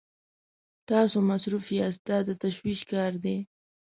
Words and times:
تاسو 0.89 1.17
مصروف 1.29 1.65
ساتي 1.71 1.95
دا 2.07 2.17
د 2.27 2.29
تشویش 2.43 2.79
کار 2.91 3.11
دی. 3.23 3.37